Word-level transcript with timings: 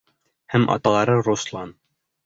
Һәм 0.53 0.65
аталары 0.77 1.21
Руслан. 1.29 1.79